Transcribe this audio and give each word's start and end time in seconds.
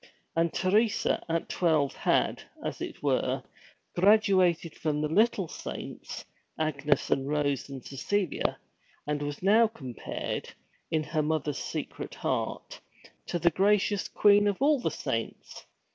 And 0.35 0.51
Teresa 0.51 1.23
at 1.29 1.47
twelve 1.47 1.93
had, 1.93 2.41
as 2.65 2.81
it 2.81 3.03
were, 3.03 3.43
graduated 3.93 4.75
from 4.75 4.99
the 4.99 5.07
little 5.07 5.47
saints, 5.47 6.25
Agnes 6.59 7.11
and 7.11 7.29
Rose 7.29 7.69
and 7.69 7.85
Cecilia, 7.85 8.57
and 9.05 9.21
was 9.21 9.43
now 9.43 9.67
compared, 9.67 10.51
in 10.89 11.03
her 11.03 11.21
mother's 11.21 11.59
secret 11.59 12.15
heart, 12.15 12.81
to 13.27 13.37
the 13.37 13.51
gracious 13.51 14.07
Queen 14.07 14.47
of 14.47 14.59
all 14.59 14.79
the 14.79 14.89
Saints. 14.89 15.67